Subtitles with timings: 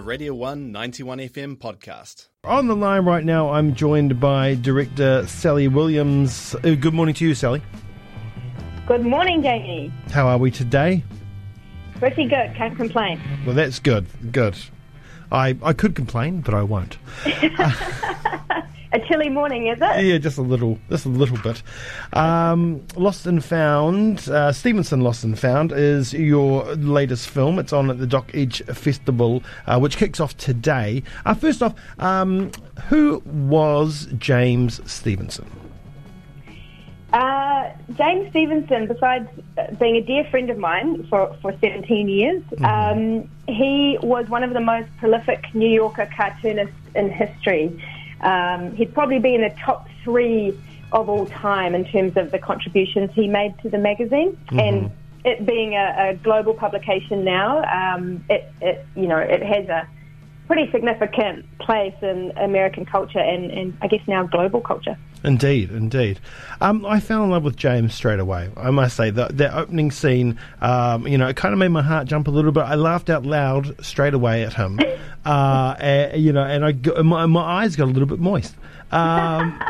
[0.00, 2.28] a Radio 1 91 FM podcast.
[2.44, 6.54] On the line right now, I'm joined by director Sally Williams.
[6.54, 7.60] Uh, good morning to you, Sally.
[8.86, 9.92] Good morning, Jamie.
[10.10, 11.04] How are we today?
[11.96, 13.20] Pretty good, can't complain.
[13.44, 14.06] Well, that's good.
[14.32, 14.56] Good.
[15.30, 16.96] I, I could complain, but I won't.
[18.92, 20.04] A chilly morning, is it?
[20.04, 21.62] Yeah, just a little, just a little bit.
[22.12, 27.60] Um, Lost and Found, uh, Stevenson Lost and Found is your latest film.
[27.60, 31.04] It's on at the Doc Edge Festival, uh, which kicks off today.
[31.24, 32.50] Uh, first off, um,
[32.88, 35.48] who was James Stevenson?
[37.12, 42.42] Uh, James Stevenson, besides uh, being a dear friend of mine for, for 17 years,
[42.62, 47.80] um, he was one of the most prolific New Yorker cartoonists in history.
[48.20, 50.58] Um, he'd probably be in the top three
[50.92, 54.38] of all time in terms of the contributions he made to the magazine.
[54.50, 54.90] And
[55.24, 59.88] it being a, a global publication now, um, it, it you know it has a
[60.46, 64.96] pretty significant place in American culture and, and I guess now global culture.
[65.22, 66.18] Indeed, indeed.
[66.60, 68.50] Um, I fell in love with James straight away.
[68.56, 71.82] I must say that that opening scene, um, you know, it kind of made my
[71.82, 72.62] heart jump a little bit.
[72.62, 74.80] I laughed out loud straight away at him,
[75.24, 78.54] uh, eh, you know, and I got, my, my eyes got a little bit moist.
[78.92, 79.62] Um,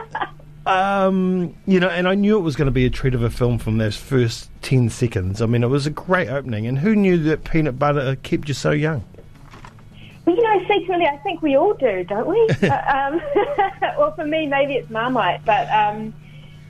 [0.66, 3.30] um, you know, and I knew it was going to be a treat of a
[3.30, 5.42] film from those first ten seconds.
[5.42, 8.54] I mean, it was a great opening, and who knew that peanut butter kept you
[8.54, 9.04] so young?
[10.24, 12.48] Well, you know, secretly, I think we all do, don't we?
[12.68, 13.20] uh, um,
[13.98, 16.14] well, for me, maybe it's Marmite, but um,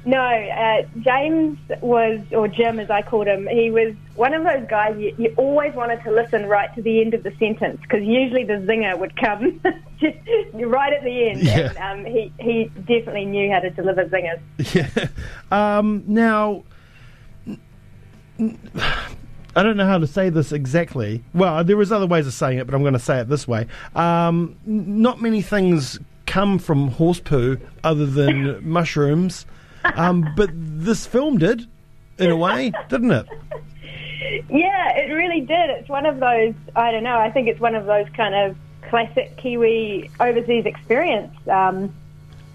[0.04, 4.66] no, uh, James was, or Jim as I called him, he was one of those
[4.68, 8.02] guys you, you always wanted to listen right to the end of the sentence because
[8.02, 9.60] usually the zinger would come
[10.54, 11.42] right at the end.
[11.42, 11.72] Yeah.
[11.76, 14.40] And um, he, he definitely knew how to deliver zingers.
[14.74, 15.08] Yeah.
[15.50, 16.64] Um, now,
[19.56, 21.24] I don't know how to say this exactly.
[21.34, 23.48] Well, there is other ways of saying it, but I'm going to say it this
[23.48, 23.66] way.
[23.94, 29.46] Um, not many things come from horse poo other than mushrooms,
[29.96, 31.66] um, but this film did,
[32.18, 33.26] in a way, didn't it?
[34.48, 35.70] Yeah, it really did.
[35.70, 38.56] It's one of those, I don't know, I think it's one of those kind of
[38.88, 41.92] classic Kiwi overseas experience um,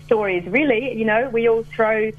[0.06, 0.97] stories, really.
[0.97, 2.12] You know, we all throw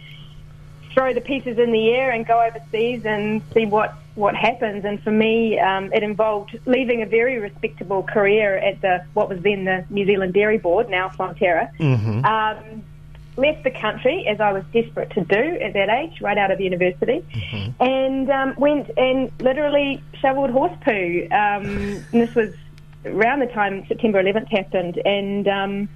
[0.97, 4.83] throw the pieces in the air and go overseas and see what, what happens.
[4.83, 9.39] And for me, um, it involved leaving a very respectable career at the what was
[9.43, 11.69] then the New Zealand Dairy Board, now Fonterra.
[12.25, 12.83] Um,
[13.37, 16.59] left the country as I was desperate to do at that age, right out of
[16.59, 17.23] university,
[17.81, 21.29] and um, went and literally shoveled horse poo.
[21.31, 21.67] Um,
[22.13, 22.55] and this was
[23.05, 25.89] around the time September 11th happened, and um,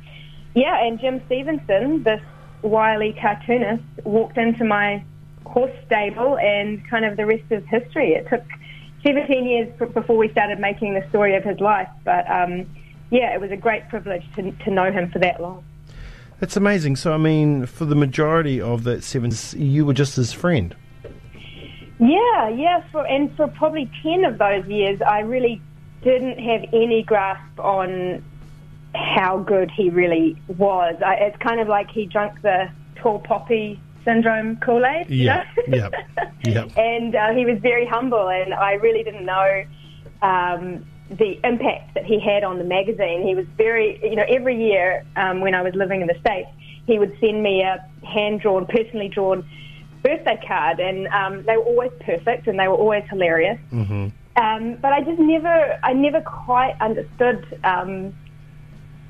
[0.54, 2.20] yeah, and Jim Stevenson, this
[2.62, 5.04] wily cartoonist, walked into my
[5.46, 8.12] horse stable, and kind of the rest is history.
[8.12, 8.44] It took
[9.04, 12.66] 17 years before we started making the story of his life, but um,
[13.10, 15.64] yeah, it was a great privilege to, to know him for that long.
[16.38, 16.96] That's amazing.
[16.96, 20.74] So, I mean, for the majority of that seven, you were just his friend.
[21.98, 25.60] Yeah, yeah, for and for probably ten of those years, I really
[26.02, 28.24] didn't have any grasp on
[28.94, 30.96] how good he really was.
[31.04, 35.08] I, it's kind of like he drank the tall poppy syndrome Kool Aid.
[35.08, 35.94] Yeah, yep,
[36.44, 36.70] yep.
[36.76, 39.64] and uh, he was very humble, and I really didn't know
[40.22, 43.26] um, the impact that he had on the magazine.
[43.26, 46.48] He was very, you know, every year um, when I was living in the States,
[46.86, 49.48] he would send me a hand drawn, personally drawn
[50.02, 53.58] birthday card, and um, they were always perfect and they were always hilarious.
[54.36, 58.14] Um, but I just never, I never quite understood um,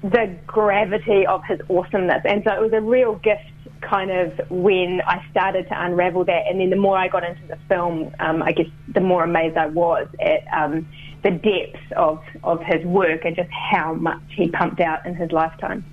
[0.02, 3.42] the gravity of his awesomeness, and so it was a real gift.
[3.80, 7.46] Kind of when I started to unravel that, and then the more I got into
[7.46, 10.86] the film, um, I guess the more amazed I was at um,
[11.22, 15.32] the depth of, of his work and just how much he pumped out in his
[15.32, 15.84] lifetime.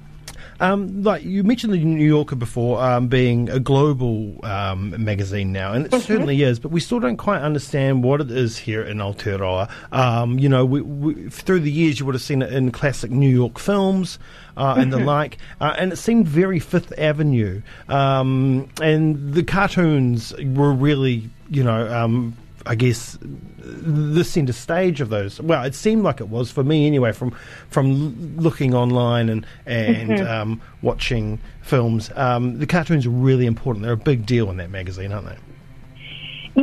[0.59, 5.73] Um, like you mentioned the New Yorker before um, being a global um, magazine now,
[5.73, 6.59] and it certainly is.
[6.59, 9.69] But we still don't quite understand what it is here in Aotearoa.
[9.91, 13.11] Um, you know, we, we, through the years, you would have seen it in classic
[13.11, 14.19] New York films
[14.55, 17.61] uh, and the like, uh, and it seemed very Fifth Avenue.
[17.87, 22.33] Um, and the cartoons were really, you know.
[22.67, 25.41] I guess the centre stage of those.
[25.41, 27.11] Well, it seemed like it was for me anyway.
[27.11, 27.35] From
[27.69, 33.83] from looking online and and um, watching films, um, the cartoons are really important.
[33.83, 35.37] They're a big deal in that magazine, aren't they?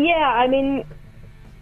[0.00, 0.84] Yeah, I mean,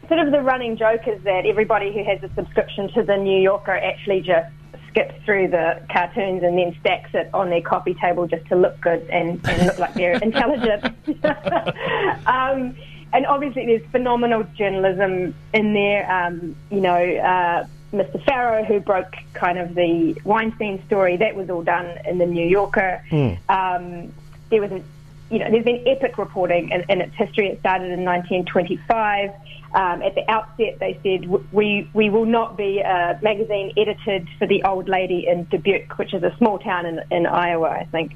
[0.08, 3.40] sort of the running joke is that everybody who has a subscription to the New
[3.40, 4.50] Yorker actually just
[4.92, 8.78] skips through the cartoons and then stacks it on their coffee table just to look
[8.80, 10.84] good and, and look like they're intelligent.
[12.26, 12.76] um,
[13.12, 16.10] and obviously, there's phenomenal journalism in there.
[16.10, 18.24] Um, you know, uh, Mr.
[18.24, 21.16] Farrow, who broke kind of the Weinstein story.
[21.18, 23.04] That was all done in the New Yorker.
[23.48, 24.12] Um,
[24.50, 24.84] there was, an,
[25.30, 27.48] you know, there's been epic reporting in, in its history.
[27.48, 29.30] It started in 1925.
[29.74, 34.46] Um, at the outset, they said we we will not be a magazine edited for
[34.46, 38.14] the old lady in Dubuque, which is a small town in, in Iowa, I think.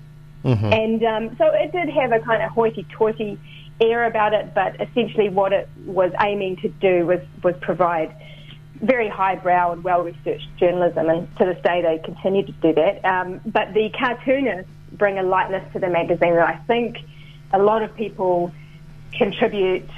[0.72, 3.38] And um, so it did have a kind of hoity-toity
[3.80, 8.14] air about it, but essentially what it was aiming to do was, was provide
[8.80, 13.04] very highbrow and well-researched journalism, and to this day they continue to do that.
[13.04, 16.98] Um, but the cartoonists bring a lightness to the magazine that I think
[17.52, 18.52] a lot of people
[19.12, 19.88] contribute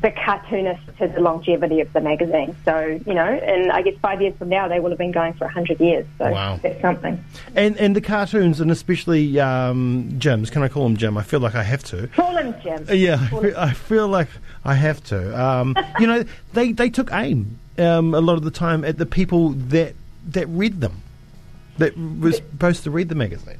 [0.00, 2.56] the cartoonist to the longevity of the magazine.
[2.64, 5.34] So, you know, and I guess five years from now they will have been going
[5.34, 6.06] for 100 years.
[6.18, 6.58] So Wow.
[6.62, 7.22] that's something.
[7.54, 10.48] And and the cartoons, and especially um, Jim's.
[10.50, 11.16] Can I call him Jim?
[11.18, 12.06] I feel like I have to.
[12.08, 12.86] Call him Jim.
[12.88, 14.28] Uh, Yeah, I fe- I feel like
[14.64, 15.40] I have to.
[15.40, 19.06] Um, you know, they, they took aim um, a lot of the time at the
[19.06, 19.94] people that
[20.28, 21.02] that read them,
[21.78, 23.58] that was supposed to read the magazine.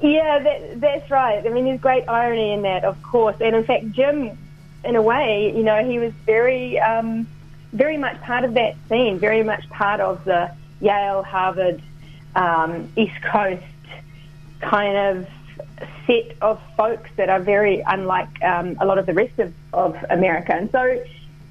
[0.00, 1.46] Yeah, that, that's right.
[1.46, 3.36] I mean, there's great irony in that, of course.
[3.40, 4.36] And in fact, Jim,
[4.84, 7.26] in a way, you know, he was very, um,
[7.72, 10.50] very much part of that scene, very much part of the
[10.80, 11.82] Yale, Harvard,
[12.34, 13.62] um, East Coast
[14.60, 15.26] kind of
[16.06, 19.96] set of folks that are very unlike um, a lot of the rest of, of
[20.10, 20.54] America.
[20.54, 21.04] And so,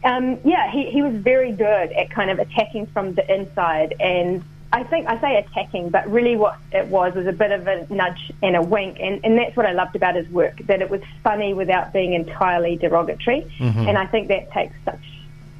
[0.04, 3.96] um, yeah, he, he was very good at kind of attacking from the inside.
[4.00, 7.68] And I think I say attacking, but really what it was was a bit of
[7.68, 8.98] a nudge and a wink.
[9.02, 12.14] And, and that's what I loved about his work, that it was funny without being
[12.14, 13.52] entirely derogatory.
[13.60, 15.02] And I think that takes such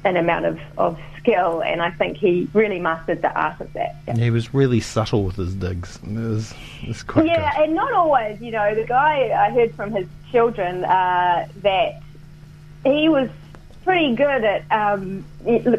[0.04, 1.62] an amount of, of skill.
[1.62, 3.96] And I think he really mastered the art of that.
[4.08, 4.16] Yeah.
[4.16, 5.98] He was really subtle with his digs.
[6.02, 7.64] It was, it was quite Yeah, good.
[7.64, 8.40] and not always.
[8.40, 12.00] You know, the guy I heard from his children uh, that
[12.84, 13.28] he was
[13.84, 15.24] pretty good at um,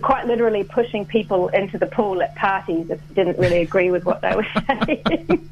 [0.02, 4.06] quite literally pushing people into the pool at parties if they didn't really agree with
[4.06, 5.50] what they were saying.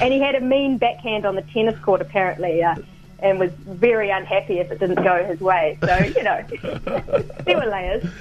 [0.00, 2.62] and he had a mean backhand on the tennis court, apparently.
[2.62, 2.76] Uh,
[3.22, 5.76] and was very unhappy if it didn't go his way.
[5.82, 6.42] So, you know,
[7.44, 8.04] there were layers.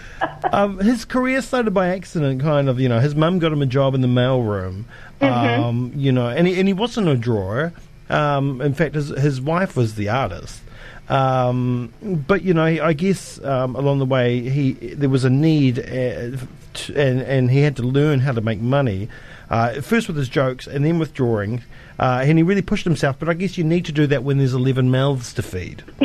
[0.51, 2.77] Um, his career started by accident, kind of.
[2.79, 4.83] You know, his mum got him a job in the mailroom.
[5.21, 7.71] Um, you know, and he, and he wasn't a drawer.
[8.09, 10.61] Um, in fact, his his wife was the artist.
[11.09, 11.91] Um,
[12.27, 16.37] but you know, I guess um, along the way, he there was a need, uh,
[16.73, 19.09] t and and he had to learn how to make money.
[19.49, 21.63] Uh, first with his jokes, and then with drawing,
[21.97, 23.17] uh, and he really pushed himself.
[23.17, 25.83] But I guess you need to do that when there's eleven mouths to feed.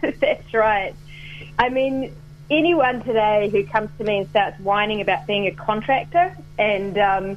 [0.00, 0.94] That's right.
[1.58, 2.14] I mean,
[2.50, 7.36] anyone today who comes to me and starts whining about being a contractor and um,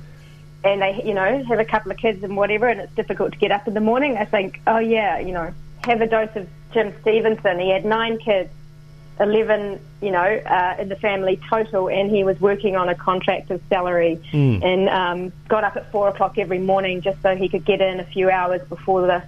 [0.63, 3.37] and they, you know, have a couple of kids and whatever, and it's difficult to
[3.37, 5.53] get up in the morning, I think, oh yeah, you know,
[5.83, 7.59] have a dose of Jim Stevenson.
[7.59, 8.49] He had nine kids,
[9.19, 13.61] eleven, you know, uh, in the family total, and he was working on a contractor's
[13.69, 14.19] salary,
[14.63, 17.99] and um, got up at four o'clock every morning just so he could get in
[17.99, 19.23] a few hours before the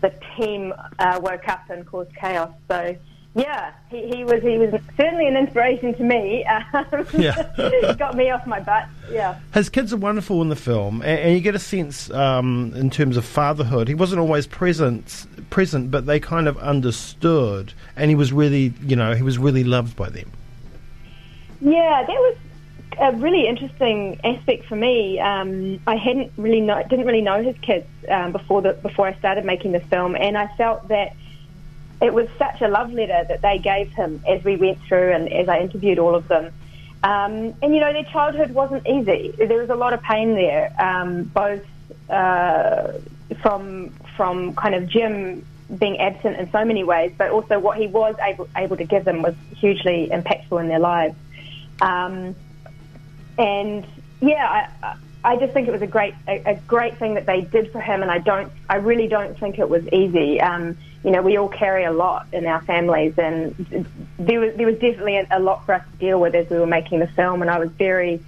[0.00, 2.52] the team uh, woke up and caused chaos.
[2.68, 2.96] So.
[3.38, 6.44] Yeah, he, he was he was certainly an inspiration to me.
[6.44, 7.94] Um, Yeah.
[7.98, 8.88] got me off my butt.
[9.10, 9.38] Yeah.
[9.54, 12.90] His kids are wonderful in the film, and, and you get a sense um, in
[12.90, 13.86] terms of fatherhood.
[13.86, 18.96] He wasn't always present, present, but they kind of understood, and he was really, you
[18.96, 20.32] know, he was really loved by them.
[21.60, 22.36] Yeah, that was
[23.00, 25.20] a really interesting aspect for me.
[25.20, 29.16] Um, I hadn't really know, didn't really know his kids um, before the before I
[29.18, 31.14] started making the film, and I felt that
[32.00, 35.32] it was such a love letter that they gave him as we went through and
[35.32, 36.52] as I interviewed all of them.
[37.02, 39.34] Um, and you know, their childhood wasn't easy.
[39.36, 41.64] There was a lot of pain there, um, both
[42.08, 42.92] uh,
[43.40, 45.44] from from kind of Jim
[45.78, 49.04] being absent in so many ways, but also what he was able able to give
[49.04, 51.14] them was hugely impactful in their lives.
[51.80, 52.34] Um,
[53.38, 53.86] and
[54.20, 54.96] yeah, I,
[55.28, 57.82] I just think it was a great a, a great thing that they did for
[57.82, 60.40] him, and I don't I really don't think it was easy.
[60.40, 63.54] Um, you know, we all carry a lot in our families, and
[64.18, 66.58] there was there was definitely a, a lot for us to deal with as we
[66.58, 68.22] were making the film, and I was very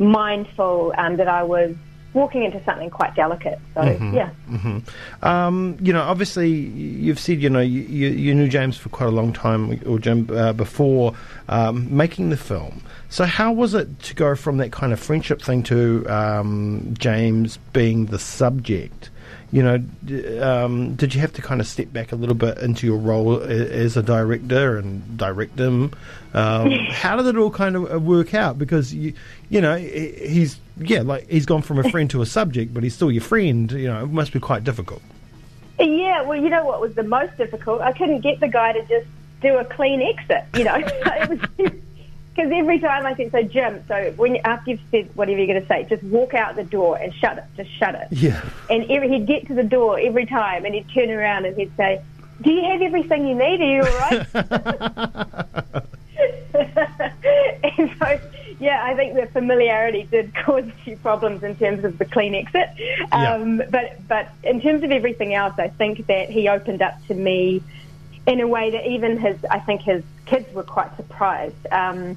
[0.00, 1.76] mindful um, that I was
[2.16, 3.60] walking into something quite delicate.
[3.74, 3.82] So
[4.12, 4.30] yeah.
[5.22, 9.06] Um, you know, obviously, you've said you know you, you, you knew James for quite
[9.06, 11.14] a long time, or Jim uh, before
[11.48, 12.82] um, making the film.
[13.10, 17.58] So, how was it to go from that kind of friendship thing to um, James
[17.72, 19.10] being the subject?
[19.52, 22.58] You know, d- um, did you have to kind of step back a little bit
[22.58, 25.92] into your role a- as a director and direct him?
[26.34, 28.58] Um, how did it all kind of uh, work out?
[28.58, 29.14] Because you,
[29.48, 32.94] you know, he's yeah, like he's gone from a friend to a subject, but he's
[32.94, 33.70] still your friend.
[33.72, 35.02] You know, it must be quite difficult.
[35.78, 37.80] Yeah, well, you know what was the most difficult?
[37.82, 39.06] I couldn't get the guy to just
[39.42, 40.44] do a clean exit.
[40.56, 41.28] You know, it
[41.58, 41.70] was
[42.46, 45.46] because every time I said, so Jim, so when you, after you've said whatever you're
[45.46, 48.08] going to say, just walk out the door and shut it, just shut it.
[48.10, 48.40] Yeah.
[48.70, 51.74] And every, he'd get to the door every time and he'd turn around and he'd
[51.76, 52.02] say,
[52.42, 53.60] do you have everything you need?
[53.60, 54.26] Are you all right?
[57.78, 58.20] and so,
[58.60, 62.34] yeah, I think the familiarity did cause a few problems in terms of the clean
[62.34, 62.68] exit.
[63.12, 63.66] Um, Yeah.
[63.70, 67.62] But but in terms of everything else, I think that he opened up to me
[68.26, 71.66] in a way that even his, I think his kids were quite surprised.
[71.70, 72.16] Um,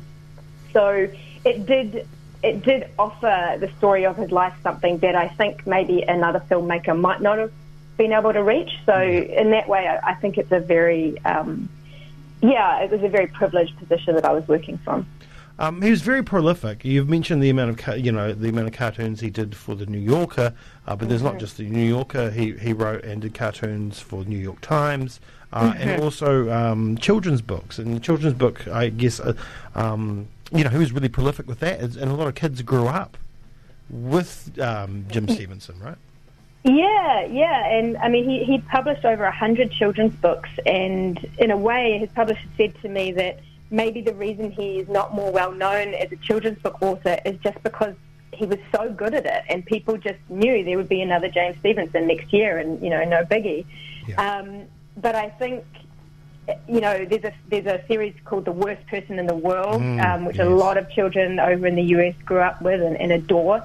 [0.74, 1.08] so
[1.46, 2.08] it did.
[2.42, 6.98] It did offer the story of his life something that I think maybe another filmmaker
[6.98, 7.52] might not have
[7.98, 8.72] been able to reach.
[8.86, 11.68] So in that way, I, I think it's a very, um,
[12.42, 15.06] yeah, it was a very privileged position that I was working from.
[15.60, 16.86] Um, he was very prolific.
[16.86, 19.76] You've mentioned the amount of ca- you know the amount of cartoons he did for
[19.76, 20.54] the New Yorker,
[20.88, 22.32] uh, but there's not just the New Yorker.
[22.32, 25.20] He he wrote and did cartoons for the New York Times,
[25.52, 27.78] uh, and also um, children's books.
[27.78, 29.34] And the children's book, I guess, uh,
[29.76, 32.88] um, you know, he was really prolific with that, and a lot of kids grew
[32.88, 33.18] up
[33.90, 35.98] with um, Jim Stevenson, right?
[36.64, 41.52] Yeah, yeah, and I mean, he, he published over a hundred children's books, and in
[41.52, 43.40] a way, his publisher said to me that
[43.72, 47.38] maybe the reason he is not more well known as a children's book author is
[47.42, 47.96] just because
[48.34, 51.58] he was so good at it, and people just knew there would be another James
[51.60, 53.66] Stevenson next year, and you know, no biggie.
[54.08, 54.40] Yeah.
[54.40, 54.66] Um,
[54.98, 55.64] but I think.
[56.68, 60.04] You know, there's a there's a series called The Worst Person in the World, Mm,
[60.04, 63.12] um, which a lot of children over in the US grew up with and, and
[63.12, 63.64] adore.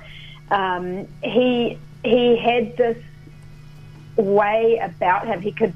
[0.50, 2.98] Um, he he had this
[4.16, 5.40] way about him.
[5.40, 5.72] He could,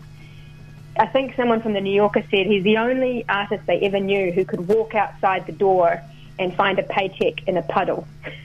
[0.98, 4.30] I think someone from the New Yorker said he's the only artist they ever knew
[4.32, 6.02] who could walk outside the door
[6.38, 8.06] and find a paycheck in a puddle.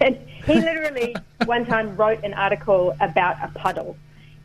[0.00, 1.14] And he literally
[1.44, 3.96] one time wrote an article about a puddle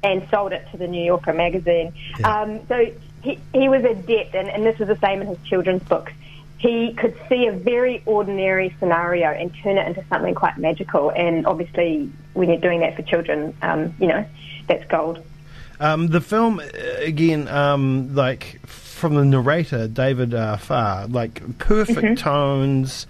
[0.04, 1.94] and sold it to the New Yorker magazine.
[2.20, 2.42] Yeah.
[2.42, 2.92] Um, so
[3.28, 6.14] he, he was adept, and, and this was the same in his children's books.
[6.58, 11.12] He could see a very ordinary scenario and turn it into something quite magical.
[11.12, 14.26] And obviously, when you're doing that for children, um, you know,
[14.68, 15.24] that's gold.
[15.80, 16.64] Um, the film, uh,
[17.00, 23.06] again, um, like from the narrator, David uh, Farr, like perfect tones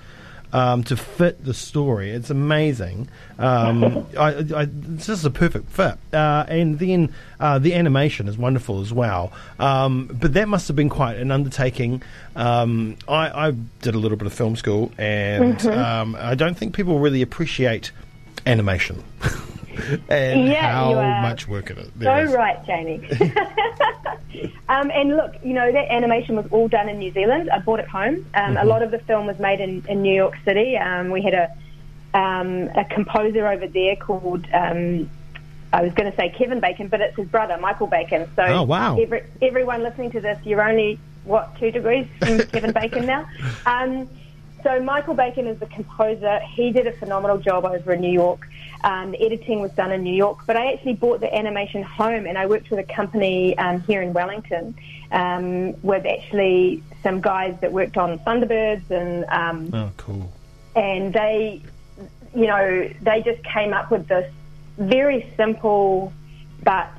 [0.53, 2.11] um, to fit the story.
[2.11, 3.09] It's amazing.
[3.37, 5.97] Um, I, I, it's just a perfect fit.
[6.13, 9.31] Uh, and then uh, the animation is wonderful as well.
[9.59, 12.01] Um, but that must have been quite an undertaking.
[12.35, 13.51] Um, I, I
[13.81, 17.91] did a little bit of film school, and um, I don't think people really appreciate
[18.45, 19.03] animation.
[20.09, 21.89] and Yeah, how much work it is.
[22.01, 22.31] So is.
[22.33, 23.07] right, Jamie.
[24.69, 27.49] um, and look, you know, that animation was all done in New Zealand.
[27.49, 28.25] I bought it home.
[28.33, 30.77] Um, A lot of the film was made in, in New York City.
[30.77, 34.45] Um, we had a um, a composer over there called.
[34.53, 35.09] Um,
[35.73, 38.27] I was going to say Kevin Bacon, but it's his brother, Michael Bacon.
[38.37, 38.97] So Oh, wow.
[38.97, 43.27] every, everyone listening to this, you're only what two degrees from Kevin Bacon now.
[44.63, 46.39] So Michael Bacon is the composer.
[46.39, 48.47] He did a phenomenal job over in New York.
[48.83, 52.25] Um, the editing was done in New York, but I actually bought the animation home,
[52.25, 54.75] and I worked with a company um, here in Wellington
[55.11, 60.31] um, with actually some guys that worked on Thunderbirds, and um, Oh, cool.
[60.75, 61.61] and they,
[62.35, 64.31] you know, they just came up with this
[64.77, 66.13] very simple
[66.63, 66.89] but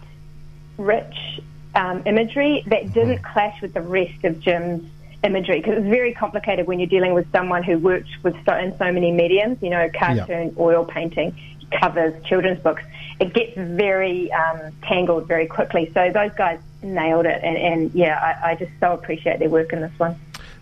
[0.79, 1.41] rich
[1.75, 4.89] um, imagery that didn't clash with the rest of Jim's
[5.25, 8.77] imagery because it's very complicated when you're dealing with someone who worked with so, in
[8.79, 11.37] so many mediums, you know, cartoon, oil painting,
[11.71, 12.83] covers, children's books.
[13.21, 15.91] It gets very um, tangled very quickly.
[15.93, 19.73] So those guys nailed it, and, and yeah, I, I just so appreciate their work
[19.73, 20.19] in this one.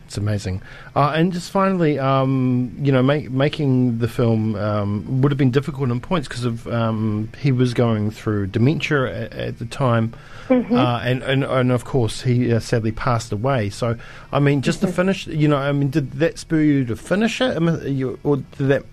[0.07, 0.63] It's amazing.
[0.95, 5.51] Uh, and just finally, um, you know, make, making the film um, would have been
[5.51, 10.15] difficult in points because of um, he was going through dementia at, at the time,
[10.49, 13.69] uh, and, and and of course he uh, sadly passed away.
[13.69, 13.97] So,
[14.31, 17.41] I mean, just to finish, you know, I mean, did that spur you to finish
[17.41, 18.85] it, I mean, you, or did that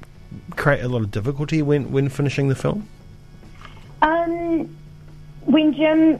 [0.55, 2.89] create a lot of difficulty when when finishing the film?
[4.01, 4.75] Um,
[5.45, 6.19] when Jim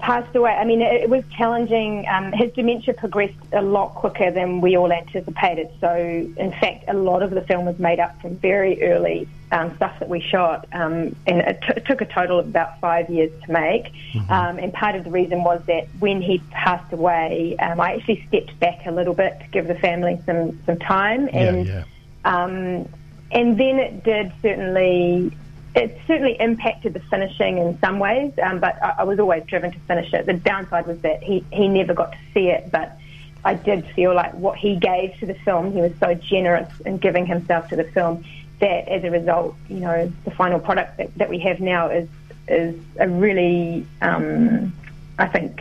[0.00, 2.06] passed away, I mean, it, it was challenging.
[2.08, 5.70] Um, his dementia progressed a lot quicker than we all anticipated.
[5.80, 9.74] So, in fact, a lot of the film was made up from very early um,
[9.76, 13.10] stuff that we shot, um, and it, t- it took a total of about five
[13.10, 13.92] years to make.
[14.28, 18.24] Um, and part of the reason was that when he passed away, um, I actually
[18.28, 21.84] stepped back a little bit to give the family some some time, and yeah,
[22.24, 22.88] um,
[23.32, 25.32] and then it did certainly,
[25.74, 29.70] it certainly impacted the finishing in some ways, um, but I, I was always driven
[29.70, 30.26] to finish it.
[30.26, 32.96] The downside was that he, he never got to see it, but
[33.44, 36.98] I did feel like what he gave to the film, he was so generous in
[36.98, 38.24] giving himself to the film
[38.58, 42.08] that as a result, you know, the final product that, that we have now is,
[42.48, 44.74] is a really, um,
[45.18, 45.60] I think,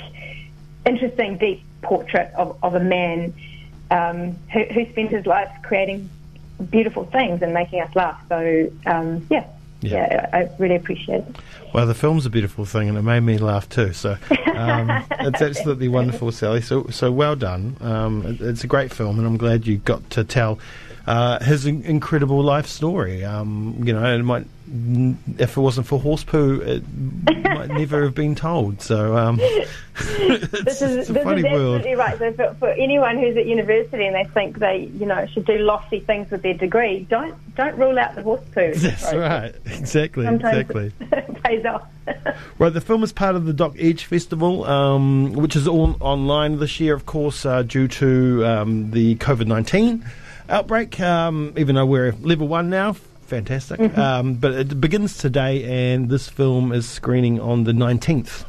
[0.85, 3.33] interesting, deep portrait of, of a man
[3.91, 6.09] um, who, who spent his life creating
[6.69, 8.21] beautiful things and making us laugh.
[8.27, 9.47] So um, yeah.
[9.81, 10.07] Yeah.
[10.11, 11.35] yeah, I really appreciate it.
[11.73, 13.93] Well, the film's a beautiful thing, and it made me laugh too.
[13.93, 14.17] So
[14.55, 16.61] um, it's absolutely wonderful, Sally.
[16.61, 17.77] So so well done.
[17.79, 20.59] Um, it, it's a great film, and I'm glad you got to tell
[21.07, 23.23] uh, his in- incredible life story.
[23.23, 24.47] Um, you know, it might
[25.37, 26.83] if it wasn't for horse poo, it
[27.43, 28.81] might never have been told.
[28.81, 29.37] So um,
[29.99, 31.75] This is, this funny is world.
[31.77, 32.17] absolutely right.
[32.17, 35.57] So for, for anyone who's at university and they think they, you know, should do
[35.57, 38.73] lofty things with their degree, don't don't rule out the horse poo.
[38.75, 39.13] That's process.
[39.15, 39.55] right.
[39.65, 40.25] Exactly.
[40.25, 40.91] Sometimes Exactly.
[41.43, 41.87] pays off.
[42.57, 46.57] Right, the film is part of the Doc Edge Festival, um, which is all online
[46.59, 50.03] this year, of course, uh, due to um, the COVID 19
[50.49, 50.99] outbreak.
[50.99, 52.95] Um, even though we're level one now,
[53.29, 53.97] fantastic.
[53.97, 58.45] Um, but it begins today, and this film is screening on the 19th.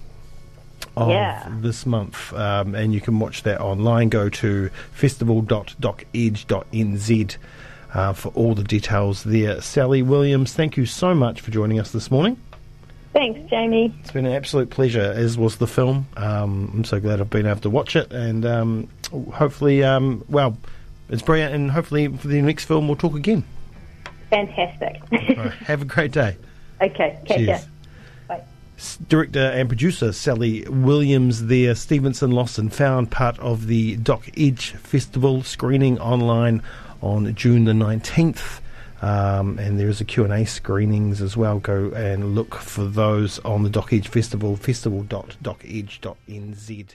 [0.97, 1.47] Of Yeah.
[1.61, 4.09] this month, um, and you can watch that online.
[4.09, 7.37] Go to festival.docedge.nz
[7.95, 9.61] uh, for all the details there.
[9.61, 12.37] Sally Williams, thank you so much for joining us this morning.
[13.13, 13.93] Thanks, Jamie.
[14.01, 16.07] It's been an absolute pleasure, as was the film.
[16.17, 18.89] Um, I'm so glad I've been able to watch it, and um,
[19.33, 20.57] hopefully, um, well,
[21.09, 23.45] it's brilliant, and hopefully for the next film we'll talk again.
[24.31, 25.03] Fantastic.
[25.11, 26.37] Right, have a great day.
[26.81, 27.37] okay, catch.
[27.37, 27.67] Cheers.
[28.29, 28.45] Bye.
[29.09, 34.71] Director and producer Sally Williams there, Stevenson Lost and, found part of the Doc Edge
[34.71, 36.63] Festival screening online
[37.03, 38.61] on June the 19th.
[39.03, 41.59] Um, and there is a Q&A screenings as well.
[41.59, 46.95] Go and look for those on the Doc Edge Festival, festival.docedge.nz.